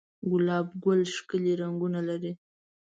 گلاب 0.31 0.67
گل 0.85 0.99
ښکلي 1.15 1.53
رنگونه 1.61 1.99
لري 2.09 2.33